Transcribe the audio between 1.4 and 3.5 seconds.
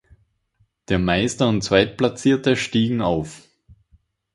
und Zweitplatzierte stiegen auf.